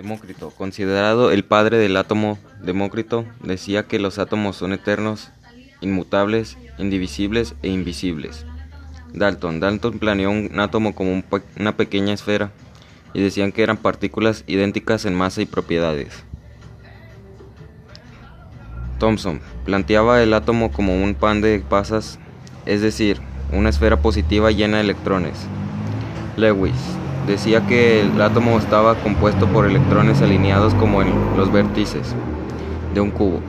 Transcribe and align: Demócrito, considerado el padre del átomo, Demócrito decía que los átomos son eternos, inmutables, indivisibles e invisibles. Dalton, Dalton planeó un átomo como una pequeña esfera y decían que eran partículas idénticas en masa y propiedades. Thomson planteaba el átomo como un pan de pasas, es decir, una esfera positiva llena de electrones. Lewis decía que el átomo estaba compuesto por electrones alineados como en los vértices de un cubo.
Demócrito, 0.00 0.48
considerado 0.48 1.30
el 1.30 1.44
padre 1.44 1.76
del 1.76 1.94
átomo, 1.98 2.38
Demócrito 2.62 3.26
decía 3.44 3.86
que 3.86 3.98
los 3.98 4.18
átomos 4.18 4.56
son 4.56 4.72
eternos, 4.72 5.30
inmutables, 5.82 6.56
indivisibles 6.78 7.54
e 7.62 7.68
invisibles. 7.68 8.46
Dalton, 9.12 9.60
Dalton 9.60 9.98
planeó 9.98 10.30
un 10.30 10.58
átomo 10.58 10.94
como 10.94 11.22
una 11.58 11.76
pequeña 11.76 12.14
esfera 12.14 12.50
y 13.12 13.20
decían 13.20 13.52
que 13.52 13.62
eran 13.62 13.76
partículas 13.76 14.42
idénticas 14.46 15.04
en 15.04 15.14
masa 15.14 15.42
y 15.42 15.44
propiedades. 15.44 16.24
Thomson 18.98 19.42
planteaba 19.66 20.22
el 20.22 20.32
átomo 20.32 20.72
como 20.72 20.94
un 20.94 21.14
pan 21.14 21.42
de 21.42 21.62
pasas, 21.68 22.18
es 22.64 22.80
decir, 22.80 23.20
una 23.52 23.68
esfera 23.68 24.00
positiva 24.00 24.50
llena 24.50 24.78
de 24.78 24.84
electrones. 24.84 25.46
Lewis 26.38 26.72
decía 27.30 27.66
que 27.66 28.00
el 28.00 28.20
átomo 28.20 28.58
estaba 28.58 28.96
compuesto 28.96 29.46
por 29.46 29.66
electrones 29.66 30.20
alineados 30.20 30.74
como 30.74 31.00
en 31.00 31.08
los 31.36 31.50
vértices 31.52 32.14
de 32.92 33.00
un 33.00 33.10
cubo. 33.10 33.40